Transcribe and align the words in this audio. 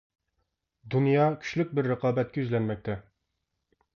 دۇنيا 0.93 1.27
كۈچلۈك 1.43 1.75
بىر 1.79 1.89
رىقابەتكە 1.93 2.41
يۈزلەنمەكتە. 2.43 2.99